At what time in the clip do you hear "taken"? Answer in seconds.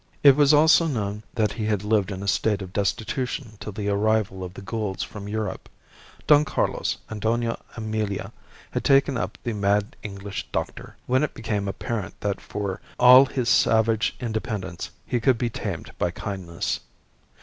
8.83-9.15